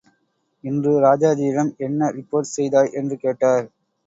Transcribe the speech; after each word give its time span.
இன்று 0.63 0.93
ராஜாஜியிடம் 1.01 1.69
என்ன 1.79 2.09
ரிப்போர்ட் 2.11 2.53
செய்தாய்? 2.53 2.91
என்று 2.93 3.17
கேட்டார். 3.17 3.65